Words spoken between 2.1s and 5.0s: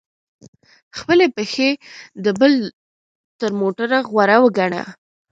د بل تر موټر غوره وګڼه!